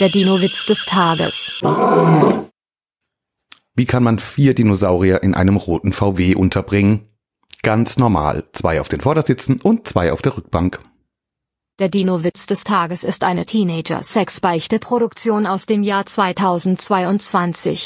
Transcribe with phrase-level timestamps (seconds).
[0.00, 1.54] Der Dino-Witz des Tages.
[3.76, 7.06] Wie kann man vier Dinosaurier in einem roten VW unterbringen?
[7.62, 8.42] Ganz normal.
[8.52, 10.80] Zwei auf den Vordersitzen und zwei auf der Rückbank.
[11.78, 17.82] Der Dino-Witz des Tages ist eine Teenager-Sex-Beichte-Produktion aus dem Jahr 2022.